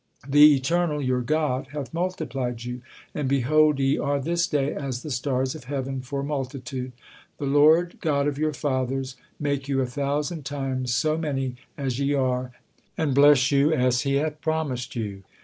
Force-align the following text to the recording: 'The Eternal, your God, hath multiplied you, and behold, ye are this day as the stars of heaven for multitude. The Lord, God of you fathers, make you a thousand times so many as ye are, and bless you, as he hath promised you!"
'The 0.27 0.55
Eternal, 0.55 0.99
your 0.99 1.21
God, 1.21 1.67
hath 1.73 1.93
multiplied 1.93 2.63
you, 2.63 2.81
and 3.13 3.29
behold, 3.29 3.77
ye 3.77 3.99
are 3.99 4.19
this 4.19 4.47
day 4.47 4.73
as 4.73 5.03
the 5.03 5.11
stars 5.11 5.53
of 5.53 5.65
heaven 5.65 6.01
for 6.01 6.23
multitude. 6.23 6.91
The 7.37 7.45
Lord, 7.45 7.99
God 8.01 8.27
of 8.27 8.39
you 8.39 8.51
fathers, 8.51 9.15
make 9.39 9.67
you 9.67 9.79
a 9.79 9.85
thousand 9.85 10.43
times 10.43 10.91
so 10.91 11.19
many 11.19 11.57
as 11.77 11.99
ye 11.99 12.15
are, 12.15 12.51
and 12.97 13.13
bless 13.13 13.51
you, 13.51 13.71
as 13.71 14.01
he 14.01 14.15
hath 14.15 14.41
promised 14.41 14.95
you!" 14.95 15.21